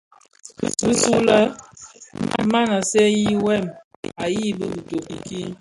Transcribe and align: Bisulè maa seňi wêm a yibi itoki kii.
Bisulè 0.85 1.39
maa 2.51 2.75
seňi 2.89 3.33
wêm 3.45 3.65
a 4.23 4.25
yibi 4.35 4.65
itoki 4.79 5.15
kii. 5.25 5.47